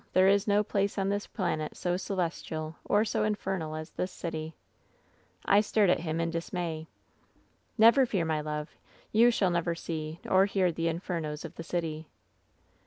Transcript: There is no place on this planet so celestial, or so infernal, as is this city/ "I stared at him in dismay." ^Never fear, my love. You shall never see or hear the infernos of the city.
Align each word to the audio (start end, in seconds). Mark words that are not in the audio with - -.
There 0.13 0.27
is 0.27 0.47
no 0.47 0.63
place 0.63 0.97
on 0.97 1.09
this 1.09 1.27
planet 1.27 1.77
so 1.77 1.95
celestial, 1.95 2.75
or 2.85 3.05
so 3.05 3.23
infernal, 3.23 3.75
as 3.75 3.89
is 3.89 3.93
this 3.93 4.11
city/ 4.11 4.55
"I 5.45 5.61
stared 5.61 5.91
at 5.91 5.99
him 5.99 6.19
in 6.19 6.31
dismay." 6.31 6.87
^Never 7.79 8.07
fear, 8.07 8.25
my 8.25 8.41
love. 8.41 8.71
You 9.11 9.29
shall 9.29 9.51
never 9.51 9.75
see 9.75 10.19
or 10.27 10.47
hear 10.47 10.71
the 10.71 10.87
infernos 10.87 11.45
of 11.45 11.53
the 11.53 11.61
city. 11.63 12.07